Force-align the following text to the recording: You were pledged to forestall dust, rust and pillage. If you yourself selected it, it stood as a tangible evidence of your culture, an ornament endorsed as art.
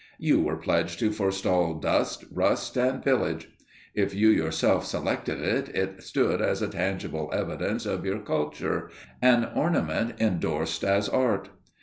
You 0.17 0.41
were 0.41 0.55
pledged 0.57 0.97
to 1.01 1.11
forestall 1.11 1.75
dust, 1.75 2.25
rust 2.31 2.75
and 2.75 3.03
pillage. 3.03 3.49
If 3.93 4.15
you 4.15 4.29
yourself 4.29 4.83
selected 4.83 5.39
it, 5.39 5.69
it 5.75 6.01
stood 6.01 6.41
as 6.41 6.63
a 6.63 6.67
tangible 6.69 7.29
evidence 7.31 7.85
of 7.85 8.03
your 8.03 8.17
culture, 8.21 8.89
an 9.21 9.47
ornament 9.53 10.19
endorsed 10.19 10.83
as 10.83 11.07
art. 11.07 11.49